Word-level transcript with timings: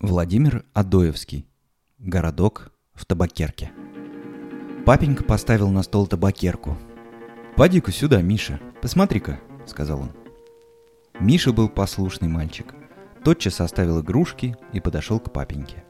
Владимир 0.00 0.66
Адоевский. 0.74 1.46
Городок 1.98 2.70
в 2.92 3.06
табакерке. 3.06 3.72
Папенька 4.84 5.24
поставил 5.24 5.70
на 5.70 5.82
стол 5.82 6.06
табакерку. 6.06 6.76
«Поди-ка 7.56 7.92
сюда, 7.92 8.20
Миша, 8.20 8.60
посмотри-ка»,— 8.82 9.40
сказал 9.66 10.02
он. 10.02 10.12
Миша 11.18 11.50
был 11.50 11.70
послушный 11.70 12.28
мальчик. 12.28 12.74
Тотчас 13.24 13.62
оставил 13.62 14.02
игрушки 14.02 14.54
и 14.74 14.80
подошел 14.80 15.18
к 15.18 15.32
папеньке. 15.32 15.82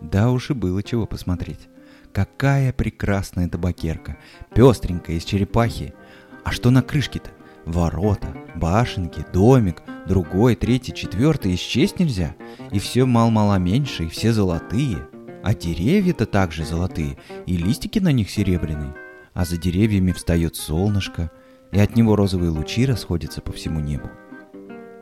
Да 0.00 0.32
уж 0.32 0.50
и 0.50 0.52
было 0.52 0.82
чего 0.82 1.06
посмотреть. 1.06 1.68
Какая 2.12 2.72
прекрасная 2.72 3.48
табакерка, 3.48 4.18
пестренькая, 4.56 5.18
из 5.18 5.24
черепахи. 5.24 5.94
А 6.42 6.50
что 6.50 6.70
на 6.70 6.82
крышке-то? 6.82 7.30
Ворота, 7.66 8.28
башенки, 8.54 9.24
домик, 9.32 9.82
другой, 10.06 10.54
третий, 10.54 10.94
четвертый, 10.94 11.54
исчесть 11.54 11.98
нельзя. 11.98 12.34
И 12.70 12.78
все 12.78 13.04
мал-мало 13.04 13.58
меньше, 13.58 14.04
и 14.04 14.08
все 14.08 14.32
золотые. 14.32 15.08
А 15.42 15.54
деревья-то 15.54 16.26
также 16.26 16.64
золотые, 16.64 17.18
и 17.44 17.56
листики 17.56 17.98
на 17.98 18.12
них 18.12 18.30
серебряные. 18.30 18.94
А 19.34 19.44
за 19.44 19.56
деревьями 19.58 20.12
встает 20.12 20.56
солнышко, 20.56 21.30
и 21.72 21.78
от 21.78 21.96
него 21.96 22.16
розовые 22.16 22.50
лучи 22.50 22.86
расходятся 22.86 23.42
по 23.42 23.52
всему 23.52 23.80
небу. 23.80 24.10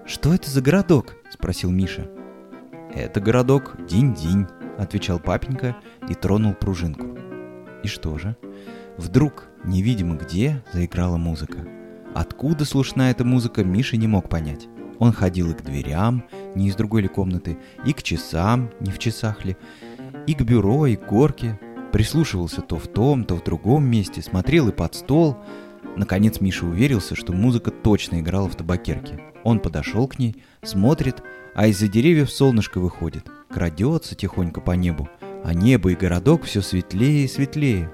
«Что 0.06 0.34
это 0.34 0.51
за 0.51 0.61
городок?»– 0.61 1.15
спросил 1.31 1.70
Миша. 1.70 2.11
«Это 2.92 3.20
городок 3.20 3.77
Динь-Динь»,– 3.89 4.48
отвечал 4.78 5.19
папенька 5.19 5.77
и 6.09 6.15
тронул 6.15 6.55
пружинку. 6.55 7.15
И 7.84 7.87
что 7.87 8.17
же? 8.19 8.34
Вдруг, 8.97 9.48
невидимо 9.62 10.17
где, 10.17 10.65
заиграла 10.73 11.19
музыка. 11.19 11.67
Откуда 12.15 12.65
слышна 12.65 13.11
эта 13.11 13.25
музыка, 13.25 13.65
Миша 13.65 13.97
не 13.97 14.07
мог 14.07 14.29
понять. 14.29 14.69
Он 15.01 15.13
ходил 15.13 15.51
и 15.51 15.55
к 15.55 15.63
дверям, 15.63 16.25
не 16.55 16.69
из 16.69 16.77
другой 16.77 17.03
ли 17.03 17.09
комнаты, 17.09 17.59
и 17.85 17.93
к 17.93 18.05
часам, 18.05 18.71
не 18.79 18.93
в 18.93 19.01
часах 19.01 19.45
ли, 19.45 19.57
и 20.29 20.35
к 20.35 20.43
бюро, 20.43 20.87
и 20.87 20.95
к 20.95 21.07
горке. 21.07 21.59
Прислушивался 21.93 22.61
то 22.61 22.77
в 22.77 22.87
том, 22.87 23.25
то 23.25 23.34
в 23.34 23.43
другом 23.43 23.84
месте, 23.84 24.23
смотрел 24.23 24.69
и 24.69 24.73
под 24.73 24.95
стол. 24.95 25.37
Наконец 25.97 26.41
Миша 26.41 26.67
уверился, 26.67 27.17
что 27.17 27.33
музыка 27.33 27.73
точно 27.73 28.21
играла 28.21 28.49
в 28.49 28.55
табакерке. 28.55 29.21
Он 29.43 29.59
подошел 29.59 30.06
к 30.06 30.19
ней, 30.21 30.43
смотрит, 30.62 31.21
а 31.55 31.67
из-за 31.67 31.89
деревьев 31.89 32.31
солнышко 32.31 32.78
выходит, 32.78 33.27
крадется 33.51 34.15
тихонько 34.15 34.61
по 34.61 34.73
небу, 34.73 35.09
а 35.45 35.53
небо 35.53 35.91
и 35.91 35.97
городок 35.97 36.45
все 36.45 36.62
светлее 36.62 37.25
и 37.25 37.28
светлее. 37.28 37.91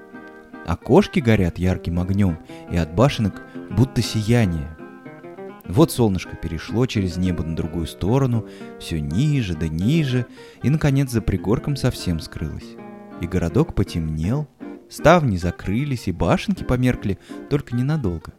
Окошки 0.65 1.19
горят 1.19 1.57
ярким 1.57 1.99
огнем, 1.99 2.37
и 2.71 2.77
от 2.77 2.93
башенок 2.93 3.41
будто 3.69 4.01
сияние. 4.01 4.77
Вот 5.67 5.91
солнышко 5.91 6.35
перешло 6.35 6.85
через 6.85 7.17
небо 7.17 7.43
на 7.43 7.55
другую 7.55 7.87
сторону, 7.87 8.45
все 8.79 8.99
ниже 8.99 9.55
да 9.55 9.67
ниже, 9.67 10.25
и, 10.63 10.69
наконец, 10.69 11.11
за 11.11 11.21
пригорком 11.21 11.75
совсем 11.75 12.19
скрылось. 12.19 12.75
И 13.21 13.27
городок 13.27 13.73
потемнел, 13.73 14.47
ставни 14.89 15.37
закрылись, 15.37 16.07
и 16.07 16.11
башенки 16.11 16.63
померкли, 16.63 17.17
только 17.49 17.75
ненадолго. 17.75 18.33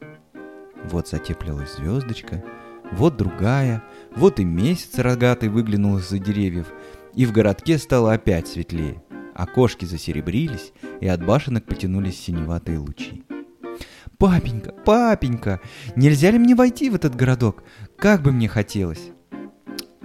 Вот 0.85 1.09
затеплилась 1.09 1.77
звездочка, 1.77 2.45
вот 2.93 3.17
другая, 3.17 3.83
вот 4.15 4.39
и 4.39 4.45
месяц 4.45 4.99
рогатый 4.99 5.49
выглянул 5.49 5.99
из-за 5.99 6.19
деревьев, 6.19 6.67
и 7.15 7.25
в 7.25 7.33
городке 7.33 7.79
стало 7.79 8.13
опять 8.13 8.49
светлее. 8.49 9.03
Окошки 9.35 9.85
засеребрились, 9.85 10.73
и 11.01 11.07
от 11.07 11.25
башенок 11.25 11.65
потянулись 11.65 12.21
синеватые 12.21 12.79
лучи. 12.79 13.25
«Папенька, 14.19 14.73
папенька, 14.73 15.61
нельзя 15.97 16.31
ли 16.31 16.39
мне 16.39 16.55
войти 16.55 16.91
в 16.91 16.95
этот 16.95 17.17
городок? 17.17 17.65
Как 17.97 18.23
бы 18.23 18.31
мне 18.31 18.49
хотелось!» 18.49 19.11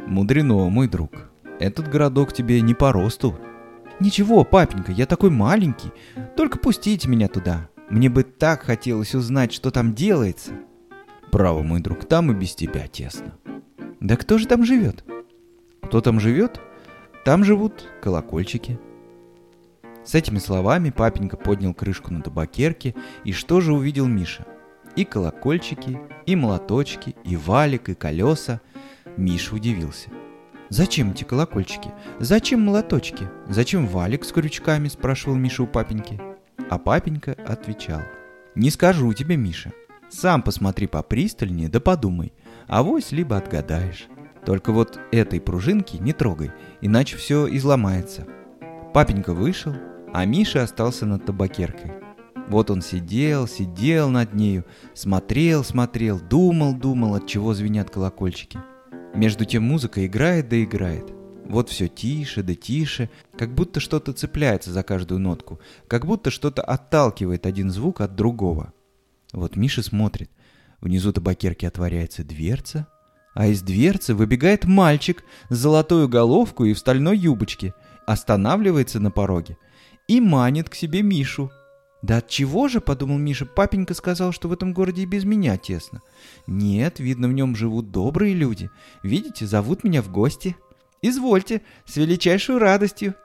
«Мудрено, 0.08 0.70
мой 0.70 0.88
друг. 0.88 1.12
Этот 1.60 1.90
городок 1.90 2.34
тебе 2.34 2.62
не 2.62 2.74
по 2.74 2.92
росту». 2.92 3.38
«Ничего, 4.00 4.44
папенька, 4.44 4.92
я 4.92 5.06
такой 5.06 5.30
маленький. 5.30 5.92
Только 6.36 6.60
пустите 6.60 7.10
меня 7.10 7.28
туда. 7.28 7.70
Мне 7.90 8.10
бы 8.10 8.24
так 8.24 8.64
хотелось 8.64 9.16
узнать, 9.16 9.52
что 9.52 9.72
там 9.72 9.94
делается». 9.94 10.54
«Право, 11.32 11.62
мой 11.62 11.82
друг, 11.82 12.06
там 12.06 12.32
и 12.32 12.36
без 12.36 12.56
тебя 12.56 12.88
тесно». 12.88 13.38
«Да 14.00 14.16
кто 14.16 14.38
же 14.38 14.48
там 14.48 14.64
живет?» 14.64 15.04
«Кто 15.84 16.02
там 16.02 16.20
живет? 16.20 16.60
Там 17.26 17.44
живут 17.44 17.88
колокольчики». 18.02 18.80
С 20.08 20.16
этими 20.16 20.40
словами 20.40 20.90
папенька 20.90 21.36
поднял 21.36 21.74
крышку 21.74 22.14
на 22.14 22.22
табакерке, 22.22 22.96
и 23.26 23.34
что 23.34 23.60
же 23.60 23.74
увидел 23.74 24.08
Миша? 24.08 24.46
И 24.96 25.04
колокольчики, 25.04 26.00
и 26.26 26.34
молоточки, 26.38 27.18
и 27.26 27.36
валик, 27.36 27.90
и 27.90 27.94
колеса. 27.94 28.62
Миша 29.18 29.54
удивился. 29.54 30.10
«Зачем 30.70 31.12
эти 31.12 31.26
колокольчики? 31.26 31.92
Зачем 32.20 32.62
молоточки? 32.62 33.28
Зачем 33.50 33.86
валик 33.86 34.24
с 34.24 34.32
крючками?»– 34.32 34.88
спрашивал 34.90 35.36
Миша 35.36 35.64
у 35.64 35.68
папеньки. 35.68 36.22
А 36.70 36.78
папенька 36.78 37.36
отвечал. 37.46 38.00
«Не 38.56 38.70
скажу 38.70 39.12
тебе, 39.12 39.36
Миша. 39.36 39.74
Сам 40.10 40.42
посмотри 40.42 40.88
попристальнее, 40.88 41.68
да 41.68 41.82
подумай. 41.82 42.32
Авось 42.68 43.12
либо 43.12 43.36
отгадаешь. 43.36 44.08
Только 44.46 44.72
вот 44.72 44.98
этой 45.12 45.42
пружинки 45.42 45.98
не 45.98 46.14
трогай, 46.14 46.52
иначе 46.80 47.18
все 47.18 47.54
изломается». 47.54 48.26
Папенька 48.94 49.34
вышел, 49.34 49.76
а 50.14 50.26
Миша 50.26 50.64
остался 50.64 51.06
над 51.06 51.26
табакеркой. 51.26 51.92
Вот 52.48 52.72
он 52.72 52.82
сидел, 52.82 53.48
сидел 53.48 54.10
над 54.10 54.34
нею, 54.34 54.66
смотрел, 54.94 55.64
смотрел, 55.64 56.20
думал, 56.20 56.74
думал, 56.76 57.16
от 57.16 57.28
чего 57.28 57.54
звенят 57.54 57.90
колокольчики. 57.90 58.60
Между 59.14 59.46
тем 59.46 59.64
музыка 59.64 60.06
играет 60.06 60.48
да 60.48 60.64
играет. 60.64 61.12
Вот 61.46 61.70
все 61.70 61.88
тише 61.88 62.44
да 62.44 62.56
тише, 62.56 63.10
как 63.38 63.54
будто 63.54 63.80
что-то 63.80 64.14
цепляется 64.14 64.72
за 64.72 64.84
каждую 64.84 65.20
нотку, 65.20 65.60
как 65.88 66.06
будто 66.06 66.30
что-то 66.32 66.62
отталкивает 66.62 67.46
один 67.46 67.70
звук 67.70 68.02
от 68.02 68.16
другого. 68.16 68.74
Вот 69.34 69.56
Миша 69.56 69.84
смотрит. 69.84 70.30
Внизу 70.80 71.12
табакерки 71.12 71.66
отворяется 71.66 72.24
дверца, 72.24 72.88
а 73.34 73.48
из 73.48 73.62
дверцы 73.62 74.14
выбегает 74.14 74.66
мальчик 74.66 75.24
с 75.50 75.56
золотой 75.56 76.08
головкой 76.08 76.72
и 76.72 76.74
в 76.74 76.80
стальной 76.80 77.18
юбочке, 77.18 77.74
останавливается 78.06 79.02
на 79.02 79.12
пороге– 79.12 79.58
и 80.08 80.22
манит 80.22 80.70
к 80.70 80.76
себе 80.76 81.02
Мишу. 81.02 81.52
«Да 82.02 82.18
от 82.18 82.28
чего 82.28 82.68
же,— 82.68 82.80
подумал 82.82 83.18
Миша,— 83.18 83.46
папенька 83.56 83.94
сказал, 83.94 84.32
что 84.32 84.48
в 84.48 84.54
этом 84.54 84.74
городе 84.74 85.02
и 85.02 85.06
без 85.06 85.26
меня 85.26 85.58
тесно. 85.58 86.02
Нет, 86.46 87.00
видно, 87.00 87.28
в 87.28 87.34
нем 87.34 87.56
живут 87.56 87.92
добрые 87.92 88.34
люди. 88.34 88.70
Видите, 89.04 89.46
зовут 89.46 89.84
меня 89.84 90.02
в 90.02 90.12
гости. 90.12 90.56
Извольте, 91.02 91.62
с 91.86 91.98
величайшей 91.98 92.58
радостью». 92.58 93.16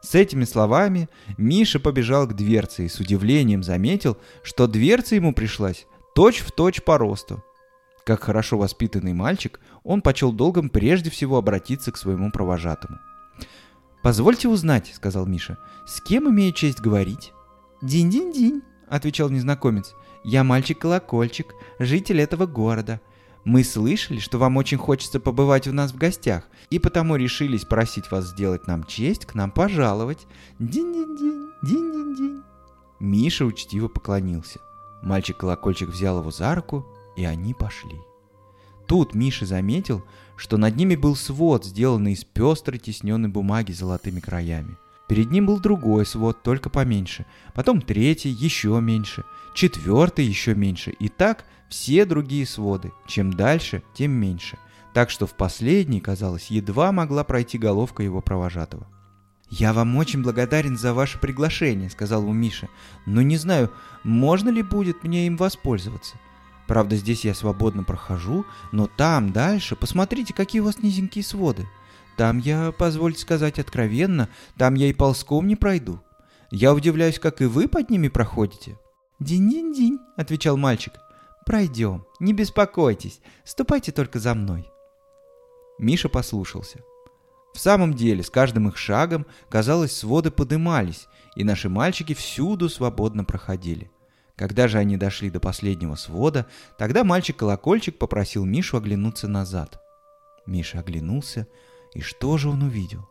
С 0.00 0.14
этими 0.14 0.44
словами 0.44 1.08
Миша 1.38 1.80
побежал 1.80 2.26
к 2.26 2.34
дверце 2.34 2.84
и 2.84 2.88
с 2.88 3.00
удивлением 3.00 3.62
заметил, 3.62 4.18
что 4.42 4.66
дверца 4.66 5.14
ему 5.14 5.32
пришлась 5.32 5.86
точь 6.14 6.40
в 6.40 6.52
точь 6.52 6.82
по 6.82 6.98
росту. 6.98 7.42
Как 8.04 8.22
хорошо 8.22 8.58
воспитанный 8.58 9.14
мальчик, 9.14 9.60
он 9.82 10.02
почел 10.02 10.30
долгом 10.30 10.68
прежде 10.68 11.08
всего 11.08 11.38
обратиться 11.38 11.90
к 11.90 11.96
своему 11.96 12.30
провожатому. 12.30 12.98
«Позвольте 14.04 14.48
узнать»,— 14.48 14.92
сказал 14.94 15.24
Миша,— 15.24 15.56
«с 15.86 15.98
кем 16.02 16.28
имею 16.28 16.52
честь 16.52 16.78
говорить?» 16.78 17.32
«Динь-динь-динь»,— 17.80 18.60
отвечал 18.88 19.30
незнакомец. 19.30 19.94
«Я 20.22 20.44
мальчик-колокольчик, 20.44 21.54
житель 21.78 22.20
этого 22.20 22.44
города. 22.44 23.00
Мы 23.44 23.64
слышали, 23.64 24.18
что 24.18 24.36
вам 24.36 24.58
очень 24.58 24.76
хочется 24.76 25.20
побывать 25.20 25.66
у 25.68 25.72
нас 25.72 25.92
в 25.92 25.96
гостях, 25.96 26.44
и 26.68 26.78
потому 26.78 27.16
решились 27.16 27.64
просить 27.64 28.10
вас 28.10 28.26
сделать 28.26 28.66
нам 28.66 28.84
честь, 28.84 29.24
к 29.24 29.34
нам 29.34 29.50
пожаловать. 29.50 30.26
Динь-динь-динь, 30.58 31.48
динь-динь-динь». 31.62 32.42
Миша 33.00 33.46
учтиво 33.46 33.88
поклонился. 33.88 34.60
Мальчик-колокольчик 35.02 35.88
взял 35.88 36.18
его 36.18 36.30
за 36.30 36.54
руку, 36.54 36.86
и 37.16 37.24
они 37.24 37.54
пошли. 37.54 37.98
Тут 38.86 39.14
Миша 39.14 39.46
заметил, 39.46 40.04
что 40.36 40.56
над 40.56 40.76
ними 40.76 40.96
был 40.96 41.16
свод, 41.16 41.64
сделанный 41.64 42.12
из 42.12 42.24
пестрой 42.24 42.78
тесненной 42.78 43.28
бумаги 43.28 43.72
с 43.72 43.78
золотыми 43.78 44.20
краями. 44.20 44.76
Перед 45.08 45.30
ним 45.30 45.46
был 45.46 45.60
другой 45.60 46.06
свод, 46.06 46.42
только 46.42 46.70
поменьше. 46.70 47.26
Потом 47.54 47.82
третий, 47.82 48.30
еще 48.30 48.80
меньше. 48.80 49.24
Четвертый, 49.54 50.24
еще 50.24 50.54
меньше. 50.54 50.92
И 50.92 51.08
так 51.08 51.44
все 51.68 52.04
другие 52.06 52.46
своды. 52.46 52.92
Чем 53.06 53.32
дальше, 53.32 53.82
тем 53.94 54.12
меньше. 54.12 54.58
Так 54.94 55.10
что 55.10 55.26
в 55.26 55.34
последний, 55.34 56.00
казалось, 56.00 56.46
едва 56.50 56.92
могла 56.92 57.24
пройти 57.24 57.58
головка 57.58 58.02
его 58.02 58.20
провожатого. 58.20 58.86
«Я 59.50 59.72
вам 59.72 59.94
очень 59.96 60.22
благодарен 60.22 60.76
за 60.76 60.94
ваше 60.94 61.18
приглашение»,— 61.18 61.90
сказал 61.90 62.22
ему 62.22 62.32
Миша. 62.32 62.68
«Но 63.04 63.20
не 63.20 63.36
знаю, 63.36 63.70
можно 64.02 64.48
ли 64.48 64.62
будет 64.62 65.04
мне 65.04 65.26
им 65.26 65.36
воспользоваться. 65.36 66.16
Правда, 66.66 66.96
здесь 66.96 67.24
я 67.24 67.34
свободно 67.34 67.84
прохожу, 67.84 68.46
но 68.72 68.86
там, 68.86 69.32
дальше, 69.32 69.76
посмотрите, 69.76 70.32
какие 70.32 70.60
у 70.60 70.64
вас 70.64 70.82
низенькие 70.82 71.24
своды. 71.24 71.68
Там 72.16 72.38
я, 72.38 72.72
позвольте 72.72 73.20
сказать 73.20 73.58
откровенно, 73.58 74.28
там 74.56 74.74
я 74.74 74.86
и 74.86 74.92
ползком 74.92 75.46
не 75.46 75.56
пройду. 75.56 76.00
Я 76.50 76.72
удивляюсь, 76.72 77.18
как 77.18 77.42
и 77.42 77.46
вы 77.46 77.68
под 77.68 77.90
ними 77.90 78.08
проходите. 78.08 78.78
«Динь-динь-динь»,— 79.20 79.98
отвечал 80.16 80.56
мальчик. 80.56 80.94
«Пройдем, 81.46 82.04
не 82.20 82.32
беспокойтесь, 82.32 83.20
ступайте 83.44 83.92
только 83.92 84.18
за 84.18 84.34
мной». 84.34 84.66
Миша 85.78 86.08
послушался. 86.08 86.80
В 87.54 87.60
самом 87.60 87.94
деле, 87.94 88.22
с 88.22 88.30
каждым 88.30 88.68
их 88.68 88.76
шагом, 88.76 89.26
казалось, 89.48 89.96
своды 89.96 90.30
подымались, 90.30 91.06
и 91.36 91.44
наши 91.44 91.68
мальчики 91.68 92.12
всюду 92.14 92.68
свободно 92.68 93.24
проходили. 93.24 93.90
Когда 94.36 94.66
же 94.66 94.78
они 94.78 94.96
дошли 94.96 95.30
до 95.30 95.38
последнего 95.38 95.94
свода, 95.94 96.46
тогда 96.76 97.04
мальчик-колокольчик 97.04 97.98
попросил 97.98 98.44
Мишу 98.44 98.76
оглянуться 98.76 99.28
назад. 99.28 99.80
Миша 100.46 100.80
оглянулся, 100.80 101.46
и 101.94 102.00
что 102.00 102.36
же 102.36 102.48
он 102.48 102.62
увидел? 102.62 103.08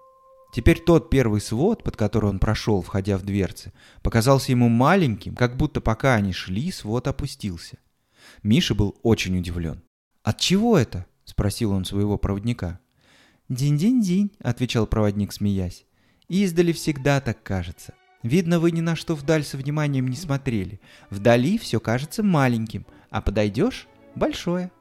Теперь 0.53 0.79
тот 0.79 1.09
первый 1.09 1.41
свод, 1.41 1.81
под 1.81 1.97
который 1.97 2.29
он 2.29 2.39
прошел, 2.39 2.81
входя 2.81 3.17
в 3.17 3.23
дверцы, 3.23 3.73
показался 4.03 4.51
ему 4.51 4.69
маленьким, 4.69 5.35
как 5.35 5.57
будто 5.57 5.81
пока 5.81 6.13
они 6.13 6.33
шли, 6.33 6.71
свод 6.71 7.07
опустился. 7.07 7.79
Миша 8.43 8.75
был 8.75 8.99
очень 9.01 9.37
удивлен. 9.37 9.81
«От 10.21 10.39
чего 10.39 10.77
это?»— 10.77 11.07
спросил 11.25 11.71
он 11.71 11.85
своего 11.85 12.17
проводника. 12.17 12.79
«Динь-динь-динь»,— 13.49 14.31
отвечал 14.39 14.85
проводник, 14.85 15.33
смеясь. 15.33 15.85
«Издали 16.29 16.71
всегда 16.71 17.19
так 17.19 17.41
кажется. 17.43 17.93
Видно, 18.23 18.59
вы 18.59 18.71
ни 18.71 18.81
на 18.81 18.95
что 18.95 19.15
вдаль 19.15 19.43
со 19.43 19.57
вниманием 19.57 20.07
не 20.07 20.15
смотрели. 20.15 20.79
Вдали 21.09 21.57
все 21.57 21.79
кажется 21.79 22.23
маленьким, 22.23 22.85
а 23.09 23.21
подойдешь— 23.21 23.87
большое». 24.15 24.71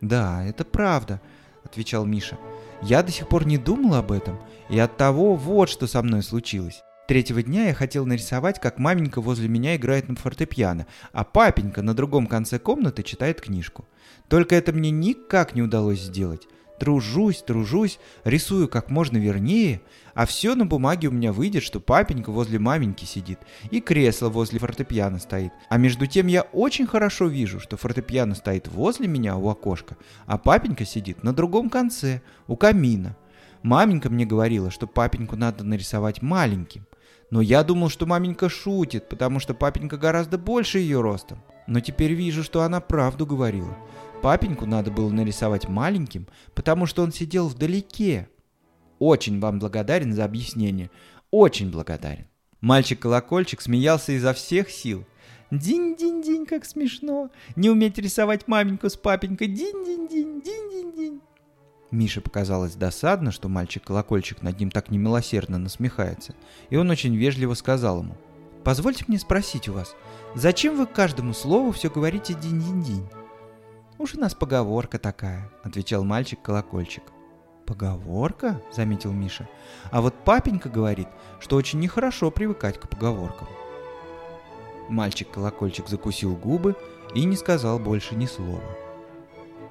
«Да, 0.00 0.44
это 0.44 0.64
правда»,— 0.64 1.20
отвечал 1.64 2.04
Миша. 2.04 2.38
Я 2.82 3.02
до 3.02 3.10
сих 3.10 3.28
пор 3.28 3.46
не 3.46 3.58
думал 3.58 3.94
об 3.94 4.12
этом, 4.12 4.38
и 4.68 4.78
от 4.78 4.96
того 4.96 5.34
вот 5.34 5.68
что 5.68 5.86
со 5.86 6.02
мной 6.02 6.22
случилось. 6.22 6.82
Третьего 7.08 7.42
дня 7.42 7.68
я 7.68 7.74
хотел 7.74 8.04
нарисовать, 8.04 8.60
как 8.60 8.78
маменька 8.78 9.20
возле 9.20 9.48
меня 9.48 9.76
играет 9.76 10.08
на 10.08 10.16
фортепиано, 10.16 10.86
а 11.12 11.24
папенька 11.24 11.82
на 11.82 11.94
другом 11.94 12.26
конце 12.26 12.58
комнаты 12.58 13.02
читает 13.02 13.40
книжку. 13.40 13.86
Только 14.28 14.56
это 14.56 14.72
мне 14.72 14.90
никак 14.90 15.54
не 15.54 15.62
удалось 15.62 16.00
сделать. 16.00 16.48
Тружусь, 16.78 17.42
тружусь, 17.42 17.98
рисую 18.24 18.68
как 18.68 18.90
можно 18.90 19.16
вернее, 19.16 19.80
а 20.14 20.26
все 20.26 20.54
на 20.54 20.66
бумаге 20.66 21.08
у 21.08 21.10
меня 21.10 21.32
выйдет, 21.32 21.62
что 21.62 21.80
папенька 21.80 22.30
возле 22.30 22.58
маменьки 22.58 23.04
сидит, 23.04 23.38
и 23.70 23.80
кресло 23.80 24.28
возле 24.28 24.58
фортепиано 24.58 25.18
стоит. 25.18 25.52
А 25.70 25.78
между 25.78 26.06
тем 26.06 26.26
я 26.26 26.42
очень 26.42 26.86
хорошо 26.86 27.26
вижу, 27.26 27.60
что 27.60 27.76
фортепиано 27.76 28.34
стоит 28.34 28.68
возле 28.68 29.08
меня 29.08 29.36
у 29.36 29.48
окошка, 29.48 29.96
а 30.26 30.36
папенька 30.36 30.84
сидит 30.84 31.22
на 31.22 31.32
другом 31.32 31.70
конце, 31.70 32.20
у 32.46 32.56
камина. 32.56 33.16
Маменька 33.62 34.10
мне 34.10 34.26
говорила, 34.26 34.70
что 34.70 34.86
папеньку 34.86 35.36
надо 35.36 35.64
нарисовать 35.64 36.22
маленьким. 36.22 36.86
Но 37.30 37.40
я 37.40 37.64
думал, 37.64 37.88
что 37.88 38.06
маменька 38.06 38.48
шутит, 38.48 39.08
потому 39.08 39.40
что 39.40 39.54
папенька 39.54 39.96
гораздо 39.96 40.38
больше 40.38 40.78
ее 40.78 41.00
ростом. 41.00 41.42
Но 41.66 41.80
теперь 41.80 42.12
вижу, 42.12 42.44
что 42.44 42.62
она 42.62 42.80
правду 42.80 43.26
говорила. 43.26 43.76
Папеньку 44.26 44.66
надо 44.66 44.90
было 44.90 45.08
нарисовать 45.08 45.68
маленьким, 45.68 46.26
потому 46.52 46.86
что 46.86 47.04
он 47.04 47.12
сидел 47.12 47.46
вдалеке. 47.46 48.28
Очень 48.98 49.38
вам 49.38 49.60
благодарен 49.60 50.12
за 50.12 50.24
объяснение. 50.24 50.90
Очень 51.30 51.70
благодарен. 51.70 52.26
Мальчик-колокольчик 52.60 53.60
смеялся 53.60 54.10
изо 54.10 54.34
всех 54.34 54.68
сил. 54.68 55.04
Динь-динь-динь, 55.52 56.44
как 56.44 56.64
смешно. 56.64 57.30
Не 57.54 57.70
уметь 57.70 57.98
рисовать 57.98 58.48
маменьку 58.48 58.90
с 58.90 58.96
папенькой. 58.96 59.46
Динь-динь-динь, 59.46 60.42
динь-динь-динь. 60.42 61.20
Мише 61.92 62.20
показалось 62.20 62.74
досадно, 62.74 63.30
что 63.30 63.48
мальчик-колокольчик 63.48 64.42
над 64.42 64.58
ним 64.58 64.72
так 64.72 64.90
немилосердно 64.90 65.58
насмехается, 65.58 66.34
и 66.68 66.74
он 66.74 66.90
очень 66.90 67.14
вежливо 67.14 67.54
сказал 67.54 68.02
ему. 68.02 68.16
«Позвольте 68.64 69.04
мне 69.06 69.20
спросить 69.20 69.68
у 69.68 69.74
вас, 69.74 69.94
зачем 70.34 70.76
вы 70.76 70.86
каждому 70.86 71.32
слову 71.32 71.70
все 71.70 71.88
говорите 71.90 72.34
динь-динь-динь?» 72.34 73.06
«Уж 73.98 74.14
у 74.14 74.20
нас 74.20 74.34
поговорка 74.34 74.98
такая»,— 74.98 75.50
отвечал 75.62 76.04
мальчик-колокольчик. 76.04 77.02
«Поговорка?»— 77.64 78.60
заметил 78.72 79.12
Миша. 79.12 79.48
«А 79.90 80.00
вот 80.02 80.14
папенька 80.24 80.68
говорит, 80.68 81.08
что 81.40 81.56
очень 81.56 81.80
нехорошо 81.80 82.30
привыкать 82.30 82.78
к 82.78 82.88
поговоркам». 82.88 83.48
Мальчик-колокольчик 84.88 85.88
закусил 85.88 86.36
губы 86.36 86.76
и 87.14 87.24
не 87.24 87.36
сказал 87.36 87.78
больше 87.78 88.14
ни 88.14 88.26
слова. 88.26 88.62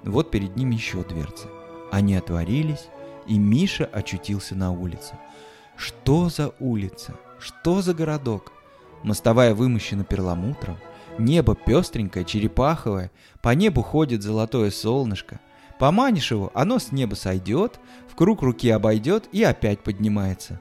Вот 0.04 0.32
перед 0.32 0.56
ним 0.56 0.72
еще 0.72 1.04
дверцы. 1.04 1.48
Они 1.92 2.16
отворились, 2.16 2.88
и 3.28 3.38
Миша 3.38 3.86
очутился 3.86 4.56
на 4.56 4.72
улице. 4.72 5.18
Что 5.78 6.30
за 6.30 6.54
улица? 6.60 7.16
Что 7.40 7.82
за 7.82 7.94
городок? 7.94 8.52
Мостовая 9.04 9.54
вымощена 9.54 10.04
перламутром, 10.04 10.78
Небо 11.18 11.56
пестренькое, 11.56 12.26
черепаховое, 12.26 13.10
по 13.42 13.56
небу 13.56 13.82
ходит 13.82 14.22
золотое 14.22 14.70
солнышко. 14.70 15.40
Поманишь 15.80 16.32
его, 16.32 16.52
оно 16.54 16.80
с 16.80 16.92
неба 16.92 17.16
сойдет, 17.16 17.80
в 18.10 18.16
круг 18.16 18.42
руки 18.42 18.70
обойдет 18.70 19.30
и 19.32 19.44
опять 19.44 19.80
поднимается. 19.80 20.60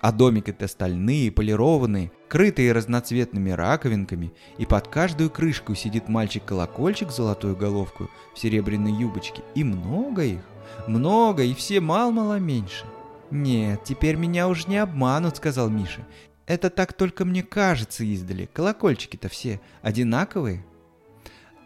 А 0.00 0.12
домики-то 0.12 0.68
стальные, 0.68 1.32
полированные, 1.32 2.12
крытые 2.28 2.72
разноцветными 2.72 3.50
раковинками, 3.50 4.32
и 4.58 4.66
под 4.66 4.88
каждую 4.88 5.30
крышку 5.30 5.74
сидит 5.74 6.08
мальчик-колокольчик 6.08 7.10
с 7.10 7.16
золотой 7.16 7.56
головкой 7.56 8.08
в 8.34 8.38
серебряной 8.38 8.92
юбочке. 8.92 9.42
И 9.54 9.64
много 9.64 10.22
их, 10.22 10.40
много, 10.86 11.42
и 11.42 11.54
все 11.54 11.80
мало-мало 11.80 12.38
меньше. 12.38 12.84
«Нет, 13.30 13.84
теперь 13.84 14.16
меня 14.16 14.48
уж 14.48 14.68
не 14.68 14.78
обманут»,— 14.78 15.36
сказал 15.38 15.68
Миша. 15.68 16.06
Это 16.48 16.70
так 16.70 16.94
только 16.94 17.26
мне 17.26 17.42
кажется 17.42 18.02
издали. 18.04 18.48
Колокольчики-то 18.54 19.28
все 19.28 19.60
одинаковые. 19.82 20.64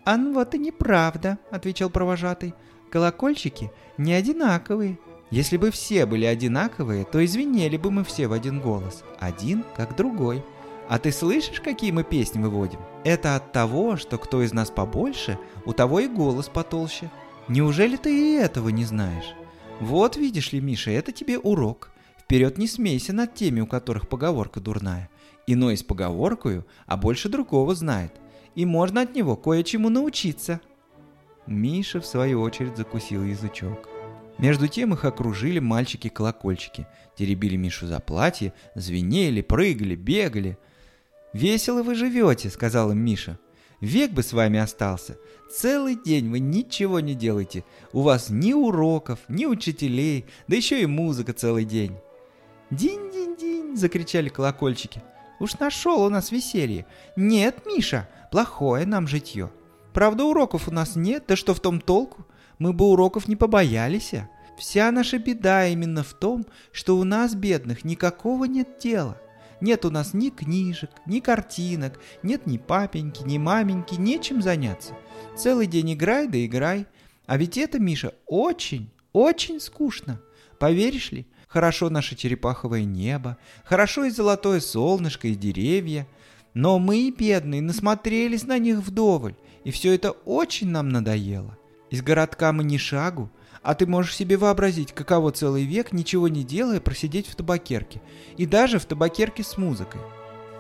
А 0.04 0.16
ну 0.16 0.34
вот 0.34 0.54
и 0.54 0.58
неправда, 0.58 1.38
отвечал 1.52 1.88
провожатый. 1.88 2.52
Колокольчики 2.90 3.70
не 3.96 4.12
одинаковые. 4.12 4.98
Если 5.30 5.56
бы 5.56 5.70
все 5.70 6.04
были 6.04 6.24
одинаковые, 6.24 7.04
то 7.04 7.24
извинели 7.24 7.76
бы 7.76 7.92
мы 7.92 8.02
все 8.02 8.26
в 8.26 8.32
один 8.32 8.60
голос. 8.60 9.04
Один 9.20 9.64
как 9.76 9.94
другой. 9.94 10.44
А 10.88 10.98
ты 10.98 11.12
слышишь, 11.12 11.60
какие 11.60 11.92
мы 11.92 12.02
песни 12.02 12.42
выводим? 12.42 12.80
Это 13.04 13.36
от 13.36 13.52
того, 13.52 13.96
что 13.96 14.18
кто 14.18 14.42
из 14.42 14.52
нас 14.52 14.72
побольше, 14.72 15.38
у 15.64 15.72
того 15.72 16.00
и 16.00 16.08
голос 16.08 16.48
потолще. 16.48 17.08
Неужели 17.46 17.96
ты 17.96 18.34
и 18.34 18.34
этого 18.34 18.68
не 18.70 18.84
знаешь? 18.84 19.32
Вот 19.78 20.16
видишь 20.16 20.52
ли, 20.52 20.60
Миша, 20.60 20.90
это 20.90 21.12
тебе 21.12 21.38
урок. 21.38 21.91
Вперед 22.24 22.58
не 22.58 22.66
смейся 22.66 23.12
над 23.12 23.34
теми, 23.34 23.60
у 23.60 23.66
которых 23.66 24.08
поговорка 24.08 24.60
дурная. 24.60 25.10
Иной 25.46 25.76
с 25.76 25.82
поговоркою, 25.82 26.66
а 26.86 26.96
больше 26.96 27.28
другого 27.28 27.74
знает. 27.74 28.20
И 28.54 28.64
можно 28.64 29.02
от 29.02 29.14
него 29.14 29.36
кое-чему 29.36 29.88
научиться. 29.88 30.60
Миша, 31.46 32.00
в 32.00 32.06
свою 32.06 32.40
очередь, 32.40 32.76
закусил 32.76 33.24
язычок. 33.24 33.88
Между 34.38 34.68
тем 34.68 34.94
их 34.94 35.04
окружили 35.04 35.58
мальчики-колокольчики. 35.58 36.86
Теребили 37.16 37.56
Мишу 37.56 37.86
за 37.86 38.00
платье, 38.00 38.52
звенели, 38.74 39.40
прыгали, 39.42 39.94
бегали. 39.94 40.58
«Весело 41.32 41.82
вы 41.82 41.94
живете»,— 41.94 42.50
сказал 42.50 42.92
им 42.92 42.98
Миша. 42.98 43.38
«Век 43.80 44.12
бы 44.12 44.22
с 44.22 44.32
вами 44.32 44.58
остался. 44.58 45.16
Целый 45.54 45.96
день 45.96 46.30
вы 46.30 46.38
ничего 46.38 47.00
не 47.00 47.14
делаете. 47.14 47.64
У 47.92 48.02
вас 48.02 48.30
ни 48.30 48.52
уроков, 48.52 49.18
ни 49.28 49.46
учителей, 49.46 50.26
да 50.46 50.56
еще 50.56 50.82
и 50.82 50.86
музыка 50.86 51.32
целый 51.32 51.64
день. 51.64 51.96
«Динь-динь-динь!»— 52.72 53.76
закричали 53.76 54.30
колокольчики. 54.30 55.02
«Уж 55.40 55.58
нашел 55.58 56.02
у 56.02 56.08
нас 56.08 56.32
веселье!» 56.32 56.86
«Нет, 57.16 57.66
Миша, 57.66 58.08
плохое 58.30 58.86
нам 58.86 59.06
житье. 59.06 59.50
Правда, 59.92 60.24
уроков 60.24 60.68
у 60.68 60.70
нас 60.70 60.96
нет, 60.96 61.24
да 61.28 61.36
что 61.36 61.52
в 61.52 61.60
том 61.60 61.82
толку? 61.82 62.26
Мы 62.58 62.72
бы 62.72 62.86
уроков 62.86 63.28
не 63.28 63.36
побоялись. 63.36 64.14
Вся 64.56 64.90
наша 64.90 65.18
беда 65.18 65.66
именно 65.66 66.02
в 66.02 66.14
том, 66.14 66.46
что 66.72 66.96
у 66.96 67.04
нас, 67.04 67.34
бедных, 67.34 67.84
никакого 67.84 68.44
нет 68.46 68.78
дела. 68.78 69.20
Нет 69.60 69.84
у 69.84 69.90
нас 69.90 70.14
ни 70.14 70.30
книжек, 70.30 70.90
ни 71.04 71.20
картинок, 71.20 72.00
нет 72.22 72.46
ни 72.46 72.56
папеньки, 72.56 73.22
ни 73.22 73.36
маменьки, 73.36 73.96
нечем 73.96 74.40
заняться. 74.40 74.94
Целый 75.36 75.66
день 75.66 75.92
играй 75.92 76.26
да 76.26 76.42
играй. 76.42 76.86
А 77.26 77.36
ведь 77.36 77.58
это, 77.58 77.78
Миша, 77.78 78.14
очень, 78.26 78.90
очень 79.12 79.60
скучно. 79.60 80.22
Поверишь 80.58 81.12
ли, 81.12 81.26
хорошо 81.52 81.90
наше 81.90 82.16
черепаховое 82.16 82.84
небо, 82.84 83.36
хорошо 83.64 84.04
и 84.04 84.10
золотое 84.10 84.60
солнышко, 84.60 85.28
и 85.28 85.34
деревья. 85.34 86.06
Но 86.54 86.78
мы, 86.78 87.14
бедные, 87.16 87.60
насмотрелись 87.60 88.44
на 88.44 88.58
них 88.58 88.78
вдоволь, 88.78 89.34
и 89.64 89.70
все 89.70 89.94
это 89.94 90.12
очень 90.12 90.68
нам 90.68 90.88
надоело. 90.88 91.58
Из 91.90 92.02
городка 92.02 92.52
мы 92.52 92.64
ни 92.64 92.78
шагу, 92.78 93.30
а 93.62 93.74
ты 93.74 93.86
можешь 93.86 94.16
себе 94.16 94.38
вообразить, 94.38 94.92
каково 94.92 95.30
целый 95.30 95.64
век, 95.64 95.92
ничего 95.92 96.26
не 96.28 96.42
делая, 96.42 96.80
просидеть 96.80 97.26
в 97.26 97.36
табакерке. 97.36 98.00
И 98.38 98.46
даже 98.46 98.78
в 98.78 98.86
табакерке 98.86 99.42
с 99.42 99.58
музыкой. 99.58 100.00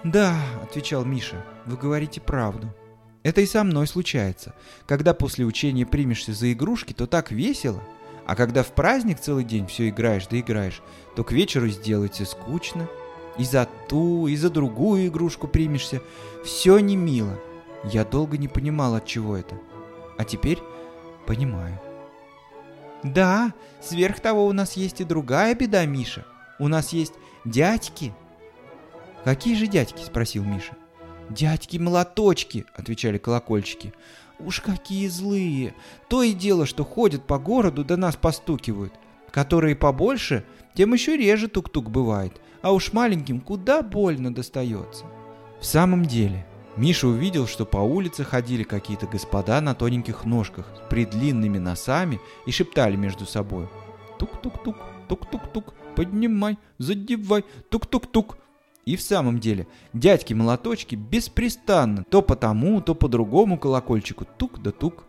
«Да»,— 0.04 0.36
отвечал 0.62 1.04
Миша,— 1.04 1.42
«вы 1.66 1.76
говорите 1.76 2.20
правду. 2.20 2.74
Это 3.22 3.40
и 3.40 3.46
со 3.46 3.64
мной 3.64 3.86
случается. 3.86 4.54
Когда 4.86 5.14
после 5.14 5.46
учения 5.46 5.86
примешься 5.86 6.32
за 6.32 6.52
игрушки, 6.52 6.92
то 6.92 7.06
так 7.06 7.30
весело. 7.30 7.82
А 8.26 8.36
когда 8.36 8.62
в 8.62 8.72
праздник 8.72 9.20
целый 9.20 9.44
день 9.44 9.66
все 9.66 9.88
играешь 9.88 10.26
да 10.26 10.38
играешь, 10.38 10.82
то 11.16 11.24
к 11.24 11.32
вечеру 11.32 11.68
сделается 11.68 12.24
скучно. 12.24 12.88
И 13.38 13.44
за 13.44 13.66
ту, 13.88 14.26
и 14.26 14.36
за 14.36 14.50
другую 14.50 15.06
игрушку 15.06 15.48
примешься. 15.48 16.02
Все 16.44 16.78
не 16.78 16.96
мило. 16.96 17.38
Я 17.84 18.04
долго 18.04 18.36
не 18.36 18.48
понимал, 18.48 18.94
от 18.94 19.06
чего 19.06 19.36
это. 19.36 19.58
А 20.18 20.24
теперь 20.24 20.58
понимаю. 21.26 21.80
Да, 23.02 23.52
сверх 23.80 24.20
того 24.20 24.46
у 24.46 24.52
нас 24.52 24.74
есть 24.74 25.00
и 25.00 25.04
другая 25.04 25.54
беда, 25.54 25.84
Миша. 25.86 26.24
У 26.58 26.68
нас 26.68 26.92
есть 26.92 27.14
дядьки. 27.44 28.14
Какие 29.24 29.56
же 29.56 29.66
дядьки? 29.66 30.04
спросил 30.04 30.44
Миша. 30.44 30.76
Дядьки-молоточки, 31.28 32.66
отвечали 32.74 33.18
колокольчики. 33.18 33.94
Уж 34.38 34.60
какие 34.60 35.08
злые! 35.08 35.74
То 36.08 36.22
и 36.22 36.32
дело, 36.32 36.66
что 36.66 36.84
ходят 36.84 37.26
по 37.26 37.38
городу 37.38 37.84
да 37.84 37.96
нас 37.96 38.16
постукивают. 38.16 38.92
Которые 39.30 39.76
побольше, 39.76 40.44
тем 40.74 40.92
еще 40.92 41.16
реже 41.16 41.48
тук-тук 41.48 41.90
бывает, 41.90 42.40
а 42.60 42.72
уж 42.72 42.92
маленьким 42.92 43.40
куда 43.40 43.82
больно 43.82 44.34
достается. 44.34 45.04
В 45.60 45.64
самом 45.64 46.04
деле, 46.04 46.46
Миша 46.76 47.06
увидел, 47.06 47.46
что 47.46 47.66
по 47.66 47.78
улице 47.78 48.24
ходили 48.24 48.62
какие-то 48.62 49.06
господа 49.06 49.60
на 49.60 49.74
тоненьких 49.74 50.24
ножках 50.24 50.66
с 50.76 50.88
предлинными 50.88 51.58
носами 51.58 52.20
и 52.46 52.50
шептали 52.50 52.96
между 52.96 53.26
собой. 53.26 53.68
Тук-тук-тук, 54.18 54.76
тук-тук-тук, 55.08 55.74
поднимай, 55.94 56.58
задевай, 56.78 57.44
тук-тук-тук. 57.68 58.38
И 58.84 58.96
в 58.96 59.02
самом 59.02 59.38
деле, 59.38 59.66
дядьки-молоточки 59.92 60.96
беспрестанно 60.96 62.04
то 62.10 62.20
по 62.20 62.34
тому, 62.34 62.80
то 62.80 62.94
по 62.94 63.08
другому 63.08 63.58
колокольчику 63.58 64.26
тук 64.36 64.60
да 64.60 64.72
тук. 64.72 65.04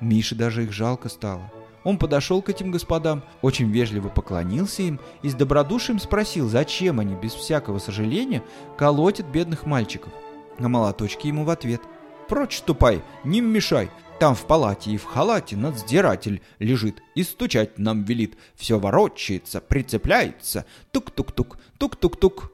Мише 0.00 0.34
даже 0.34 0.64
их 0.64 0.72
жалко 0.72 1.08
стало. 1.08 1.50
Он 1.82 1.96
подошел 1.96 2.42
к 2.42 2.50
этим 2.50 2.70
господам, 2.70 3.22
очень 3.40 3.70
вежливо 3.70 4.08
поклонился 4.08 4.82
им 4.82 5.00
и 5.22 5.30
с 5.30 5.34
добродушием 5.34 5.98
спросил, 5.98 6.48
зачем 6.48 7.00
они 7.00 7.14
без 7.14 7.32
всякого 7.32 7.78
сожаления 7.78 8.42
колотят 8.76 9.26
бедных 9.26 9.64
мальчиков. 9.64 10.12
А 10.58 10.68
молоточки 10.68 11.26
ему 11.26 11.44
в 11.44 11.50
ответ. 11.50 11.80
«Прочь 12.28 12.58
ступай, 12.58 13.02
не 13.24 13.40
мешай, 13.40 13.90
там 14.20 14.34
в 14.34 14.44
палате 14.44 14.90
и 14.90 14.98
в 14.98 15.04
халате 15.04 15.56
надзиратель 15.56 16.42
лежит 16.58 17.02
и 17.14 17.22
стучать 17.22 17.78
нам 17.78 18.04
велит. 18.04 18.36
Все 18.54 18.78
ворочается, 18.78 19.62
прицепляется. 19.62 20.66
Тук-тук-тук, 20.92 21.56
тук-тук-тук. 21.78 22.52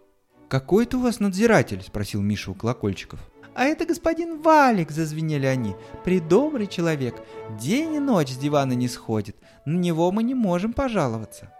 «Какой 0.49 0.85
это 0.85 0.99
у 0.99 1.01
вас 1.01 1.19
надзиратель?»– 1.19 1.83
спросил 1.87 2.23
Миша 2.23 2.53
у 2.53 2.55
колокольчиков. 2.55 3.19
«А 3.55 3.65
это 3.65 3.85
господин 3.85 4.43
Валик!»– 4.43 4.91
зазвенели 4.93 5.47
они. 5.47 5.75
«Придобрый 6.05 6.67
человек. 6.67 7.17
День 7.59 7.95
и 7.95 7.99
ночь 7.99 8.31
с 8.31 8.37
дивана 8.37 8.75
не 8.75 8.87
сходит. 8.87 9.37
На 9.65 9.77
него 9.77 10.13
мы 10.13 10.23
не 10.23 10.35
можем 10.35 10.73
пожаловаться». 10.73 11.53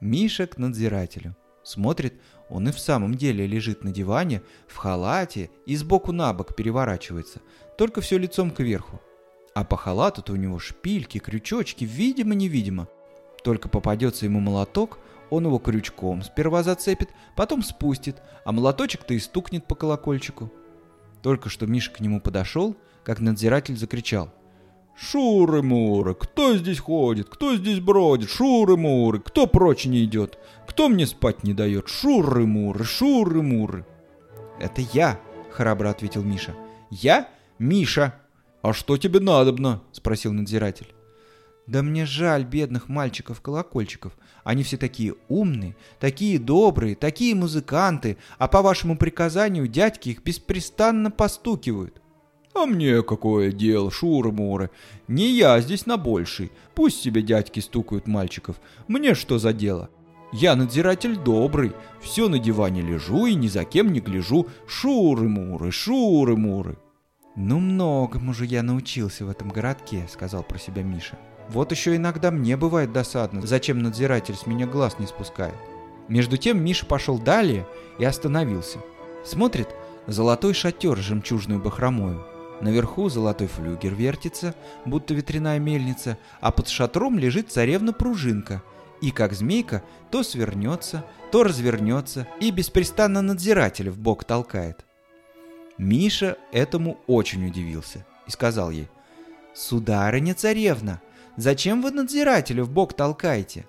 Миша 0.00 0.46
к 0.46 0.58
надзирателю. 0.58 1.36
Смотрит, 1.64 2.14
он 2.48 2.68
и 2.68 2.72
в 2.72 2.78
самом 2.78 3.14
деле 3.14 3.46
лежит 3.46 3.84
на 3.84 3.90
диване, 3.90 4.42
в 4.68 4.76
халате 4.76 5.50
и 5.66 5.76
сбоку 5.76 6.12
на 6.12 6.32
бок 6.32 6.54
переворачивается, 6.54 7.40
только 7.78 8.00
все 8.00 8.18
лицом 8.18 8.50
кверху. 8.50 9.00
А 9.54 9.64
по 9.64 9.76
халату-то 9.76 10.32
у 10.32 10.36
него 10.36 10.58
шпильки, 10.58 11.18
крючочки, 11.18 11.84
видимо-невидимо. 11.84 12.88
Только 13.42 13.68
попадется 13.68 14.26
ему 14.26 14.40
молоток, 14.40 14.98
он 15.30 15.46
его 15.46 15.58
крючком 15.58 16.22
сперва 16.22 16.62
зацепит, 16.62 17.10
потом 17.36 17.62
спустит, 17.62 18.22
а 18.44 18.52
молоточек-то 18.52 19.14
и 19.14 19.18
стукнет 19.18 19.66
по 19.66 19.74
колокольчику. 19.74 20.52
Только 21.22 21.48
что 21.48 21.66
Миша 21.66 21.90
к 21.90 22.00
нему 22.00 22.20
подошел, 22.20 22.76
как 23.02 23.20
надзиратель 23.20 23.76
закричал. 23.76 24.32
«Шуры-муры, 24.96 26.14
кто 26.14 26.56
здесь 26.56 26.78
ходит? 26.78 27.28
Кто 27.28 27.56
здесь 27.56 27.80
бродит? 27.80 28.30
Шуры-муры, 28.30 29.18
кто 29.20 29.46
прочь 29.46 29.86
не 29.86 30.04
идет? 30.04 30.38
Кто 30.68 30.88
мне 30.88 31.06
спать 31.06 31.42
не 31.42 31.52
дает? 31.52 31.88
Шуры-муры, 31.88 32.84
шуры-муры!» 32.84 33.84
«Это 34.60 34.82
я!»— 34.92 35.18
храбро 35.50 35.90
ответил 35.90 36.22
Миша. 36.22 36.54
«Я? 36.90 37.28
Миша!» 37.58 38.14
«А 38.62 38.72
что 38.72 38.96
тебе 38.96 39.20
надобно?»— 39.20 39.82
спросил 39.92 40.32
надзиратель. 40.32 40.93
«Да 41.66 41.82
мне 41.82 42.04
жаль 42.04 42.44
бедных 42.44 42.88
мальчиков-колокольчиков. 42.88 44.12
Они 44.42 44.62
все 44.62 44.76
такие 44.76 45.14
умные, 45.28 45.76
такие 45.98 46.38
добрые, 46.38 46.94
такие 46.94 47.34
музыканты, 47.34 48.18
а 48.38 48.48
по 48.48 48.60
вашему 48.60 48.98
приказанию 48.98 49.66
дядьки 49.66 50.10
их 50.10 50.22
беспрестанно 50.22 51.10
постукивают». 51.10 52.02
«А 52.54 52.66
мне 52.66 53.02
какое 53.02 53.50
дело, 53.50 53.90
шуры-муры? 53.90 54.70
Не 55.08 55.28
я 55.32 55.60
здесь 55.60 55.86
на 55.86 55.96
больший. 55.96 56.52
Пусть 56.74 57.02
себе 57.02 57.22
дядьки 57.22 57.58
стукают 57.58 58.06
мальчиков. 58.06 58.60
Мне 58.86 59.14
что 59.14 59.38
за 59.38 59.52
дело? 59.52 59.90
Я 60.32 60.54
надзиратель 60.54 61.16
добрый. 61.16 61.72
Все 62.00 62.28
на 62.28 62.38
диване 62.38 62.82
лежу 62.82 63.26
и 63.26 63.34
ни 63.34 63.48
за 63.48 63.64
кем 63.64 63.92
не 63.92 64.00
гляжу. 64.00 64.46
Шуры-муры, 64.68 65.72
шуры-муры». 65.72 66.78
«Ну, 67.36 67.58
многому 67.58 68.32
же 68.32 68.46
я 68.46 68.62
научился 68.62 69.24
в 69.24 69.30
этом 69.30 69.48
городке»,— 69.48 70.06
сказал 70.12 70.44
про 70.44 70.58
себя 70.58 70.82
Миша. 70.82 71.18
Вот 71.48 71.70
еще 71.72 71.96
иногда 71.96 72.30
мне 72.30 72.56
бывает 72.56 72.92
досадно, 72.92 73.42
зачем 73.42 73.80
надзиратель 73.80 74.34
с 74.34 74.46
меня 74.46 74.66
глаз 74.66 74.98
не 74.98 75.06
спускает. 75.06 75.54
Между 76.08 76.36
тем 76.36 76.62
Миша 76.62 76.86
пошел 76.86 77.18
далее 77.18 77.66
и 77.98 78.04
остановился. 78.04 78.78
Смотрит, 79.24 79.68
золотой 80.06 80.54
шатер 80.54 80.98
с 80.98 81.02
жемчужную 81.02 81.60
бахромою. 81.60 82.26
Наверху 82.60 83.08
золотой 83.08 83.46
флюгер 83.46 83.94
вертится, 83.94 84.54
будто 84.84 85.14
ветряная 85.14 85.58
мельница, 85.58 86.18
а 86.40 86.50
под 86.50 86.68
шатром 86.68 87.18
лежит 87.18 87.50
царевна-пружинка. 87.50 88.62
И 89.00 89.10
как 89.10 89.32
змейка 89.32 89.82
то 90.10 90.22
свернется, 90.22 91.04
то 91.30 91.42
развернется 91.42 92.28
и 92.40 92.50
беспрестанно 92.50 93.22
надзирателя 93.22 93.90
в 93.90 93.98
бок 93.98 94.24
толкает. 94.24 94.84
Миша 95.76 96.38
этому 96.52 96.98
очень 97.06 97.46
удивился 97.46 98.06
и 98.26 98.30
сказал 98.30 98.70
ей, 98.70 98.88
«Сударыня-царевна, 99.54 101.00
Зачем 101.36 101.82
вы 101.82 101.90
надзирателя 101.90 102.64
в 102.64 102.70
бок 102.70 102.94
толкаете?» 102.94 103.66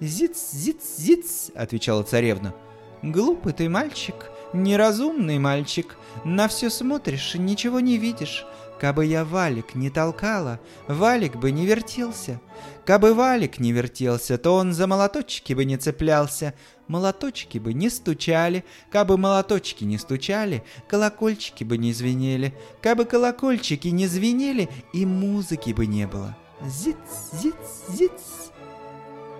«Зиц, 0.00 0.52
зиц, 0.52 0.96
зиц»,— 0.96 1.50
отвечала 1.54 2.04
царевна. 2.04 2.54
«Глупый 3.02 3.52
ты 3.52 3.68
мальчик, 3.68 4.30
неразумный 4.52 5.38
мальчик, 5.38 5.96
на 6.24 6.46
все 6.46 6.70
смотришь, 6.70 7.34
ничего 7.34 7.80
не 7.80 7.98
видишь. 7.98 8.46
Кабы 8.80 9.06
я 9.06 9.24
валик 9.24 9.74
не 9.74 9.90
толкала, 9.90 10.60
валик 10.86 11.34
бы 11.34 11.50
не 11.50 11.66
вертелся. 11.66 12.40
Кабы 12.84 13.12
валик 13.12 13.58
не 13.58 13.72
вертелся, 13.72 14.38
то 14.38 14.54
он 14.54 14.72
за 14.72 14.86
молоточки 14.86 15.52
бы 15.52 15.64
не 15.64 15.76
цеплялся, 15.76 16.54
молоточки 16.86 17.58
бы 17.58 17.74
не 17.74 17.90
стучали, 17.90 18.64
кабы 18.90 19.18
молоточки 19.18 19.82
не 19.82 19.98
стучали, 19.98 20.62
колокольчики 20.88 21.64
бы 21.64 21.76
не 21.76 21.92
звенели, 21.92 22.54
кабы 22.80 23.04
колокольчики 23.04 23.88
не 23.88 24.06
звенели, 24.06 24.68
и 24.92 25.04
музыки 25.04 25.72
бы 25.72 25.86
не 25.86 26.06
было». 26.06 26.36
Зиц, 26.66 26.96
зиц, 27.32 27.54
зиц. 27.88 28.50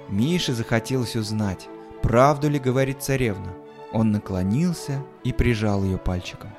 Мише 0.09 0.55
захотелось 0.55 1.17
узнать, 1.17 1.69
правду 2.01 2.49
ли 2.49 2.61
говорит 2.61 3.03
царевна. 3.03 3.53
Он 3.93 4.13
наклонился 4.13 5.03
и 5.25 5.33
прижал 5.33 5.83
ее 5.83 5.99
пальчиком. 5.99 6.51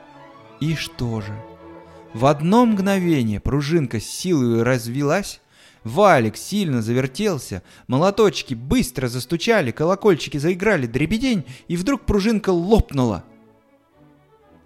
И 0.60 0.76
что 0.76 1.22
же? 1.22 1.34
В 2.14 2.26
одно 2.26 2.66
мгновение 2.66 3.40
пружинка 3.40 4.02
с 4.02 4.06
силой 4.06 4.64
развелась, 4.64 5.40
валик 5.86 6.36
сильно 6.36 6.82
завертелся, 6.82 7.64
молоточки 7.88 8.54
быстро 8.54 9.08
застучали, 9.08 9.72
колокольчики 9.72 10.38
заиграли 10.38 10.88
дребедень, 10.88 11.46
и 11.70 11.78
вдруг 11.78 12.02
пружинка 12.02 12.50
лопнула. 12.50 13.24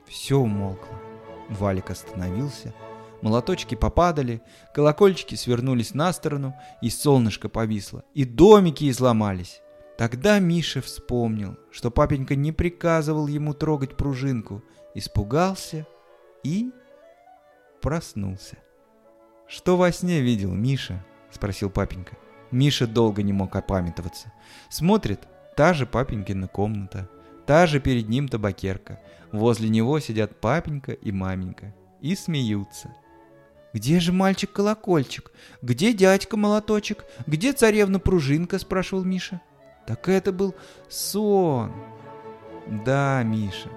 Все 0.07 0.37
умолкло. 0.37 0.99
Валик 1.49 1.91
остановился— 1.91 2.73
молоточки 3.23 3.75
попадали, 3.75 4.41
колокольчики 4.75 5.35
свернулись 5.35 5.93
на 5.93 6.11
сторону, 6.13 6.53
и 6.81 6.89
солнышко 6.89 7.49
повисло, 7.49 8.03
и 8.13 8.25
домики 8.25 8.89
изломались. 8.89 9.61
Тогда 9.97 10.39
Миша 10.39 10.81
вспомнил, 10.81 11.57
что 11.71 11.89
папенька 11.89 12.35
не 12.35 12.51
приказывал 12.51 13.27
ему 13.27 13.53
трогать 13.53 13.95
пружинку, 13.95 14.61
испугался 14.93 15.87
и 16.43 16.71
проснулся. 17.81 18.57
«Что 19.47 19.77
во 19.77 19.91
сне 19.91 20.21
видел 20.21 20.51
Миша?»— 20.51 21.05
спросил 21.31 21.69
папенька. 21.69 22.17
Миша 22.51 22.87
долго 22.87 23.23
не 23.23 23.33
мог 23.33 23.55
опамятоваться. 23.55 24.31
Смотрит, 24.69 25.21
та 25.55 25.73
же 25.73 25.85
папенькина 25.85 26.47
комната, 26.47 27.09
та 27.45 27.67
же 27.67 27.79
перед 27.79 28.09
ним 28.09 28.27
табакерка. 28.27 28.99
Возле 29.31 29.69
него 29.69 29.99
сидят 29.99 30.39
папенька 30.39 30.91
и 30.91 31.11
маменька 31.11 31.73
и 32.01 32.15
смеются. 32.15 32.93
«Где 33.73 33.99
же 33.99 34.13
мальчик-колокольчик? 34.13 35.31
Где 35.63 35.93
дядька-молоточек? 35.93 37.05
Где 37.25 37.53
царевна-пружинка?»– 37.53 38.57
спрашивал 38.59 39.03
Миша. 39.03 39.41
«Так 39.87 40.07
это 40.07 40.31
был 40.31 40.55
сон». 40.89 41.73
«Да, 42.85 43.23
Миша, 43.23 43.69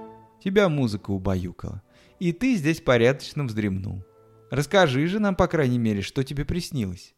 тебя 0.45 0.69
музыка 0.69 1.11
убаюкала, 1.11 1.83
и 2.21 2.33
ты 2.33 2.55
здесь 2.57 2.81
порядочно 2.81 3.45
вздремнул. 3.45 4.05
Расскажи 4.51 5.07
же 5.07 5.19
нам, 5.19 5.35
по 5.35 5.49
крайней 5.49 5.79
мере, 5.79 6.03
что 6.03 6.23
тебе 6.23 6.45
приснилось». 6.45 7.15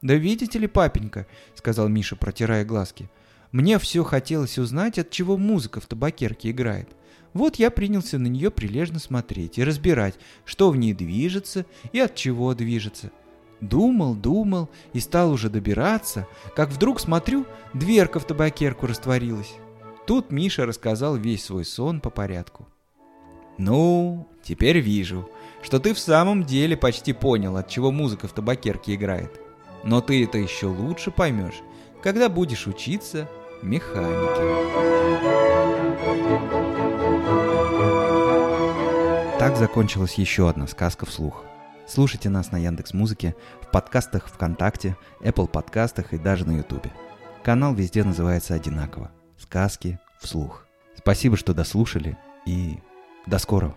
«Да 0.00 0.14
видите 0.14 0.58
ли, 0.58 0.66
папенька»,— 0.66 1.26
сказал 1.54 1.88
Миша, 1.88 2.16
протирая 2.16 2.64
глазки,— 2.64 3.08
«мне 3.52 3.78
все 3.78 4.02
хотелось 4.02 4.58
узнать, 4.58 4.98
от 4.98 5.10
чего 5.10 5.36
музыка 5.36 5.80
в 5.80 5.86
табакерке 5.86 6.50
играет. 6.50 6.88
Вот 7.34 7.56
я 7.56 7.70
принялся 7.70 8.18
на 8.18 8.26
нее 8.26 8.50
прилежно 8.50 8.98
смотреть 8.98 9.58
и 9.58 9.64
разбирать, 9.64 10.14
что 10.44 10.70
в 10.70 10.76
ней 10.76 10.92
движется 10.92 11.64
и 11.92 11.98
от 11.98 12.14
чего 12.14 12.54
движется. 12.54 13.10
Думал, 13.60 14.14
думал 14.14 14.68
и 14.92 15.00
стал 15.00 15.30
уже 15.30 15.48
добираться, 15.48 16.26
как 16.56 16.70
вдруг 16.70 17.00
смотрю, 17.00 17.46
дверка 17.72 18.18
в 18.18 18.26
табакерку 18.26 18.86
растворилась. 18.86 19.54
Тут 20.06 20.32
Миша 20.32 20.66
рассказал 20.66 21.16
весь 21.16 21.44
свой 21.44 21.64
сон 21.64 22.00
по 22.00 22.10
порядку. 22.10 22.66
«Ну, 23.58 24.28
теперь 24.42 24.80
вижу, 24.80 25.30
что 25.62 25.78
ты 25.78 25.94
в 25.94 25.98
самом 25.98 26.44
деле 26.44 26.76
почти 26.76 27.12
понял, 27.12 27.56
от 27.56 27.68
чего 27.68 27.92
музыка 27.92 28.26
в 28.26 28.32
табакерке 28.32 28.94
играет. 28.94 29.40
Но 29.84 30.00
ты 30.00 30.24
это 30.24 30.38
еще 30.38 30.66
лучше 30.66 31.10
поймешь, 31.10 31.60
когда 32.02 32.28
будешь 32.28 32.66
учиться 32.66 33.28
механике». 33.62 34.72
Так 39.38 39.56
закончилась 39.56 40.14
еще 40.14 40.48
одна 40.48 40.68
сказка 40.68 41.04
вслух. 41.04 41.44
Слушайте 41.88 42.28
нас 42.28 42.52
на 42.52 42.58
Яндекс 42.58 42.94
Музыке, 42.94 43.34
в 43.60 43.70
подкастах 43.72 44.28
ВКонтакте, 44.28 44.96
Apple 45.20 45.48
подкастах 45.48 46.12
и 46.12 46.18
даже 46.18 46.46
на 46.46 46.58
Ютубе. 46.58 46.92
Канал 47.42 47.74
везде 47.74 48.04
называется 48.04 48.54
одинаково. 48.54 49.10
Сказки 49.36 49.98
вслух. 50.20 50.64
Спасибо, 50.96 51.36
что 51.36 51.54
дослушали 51.54 52.16
и 52.46 52.78
до 53.26 53.38
скорого. 53.38 53.74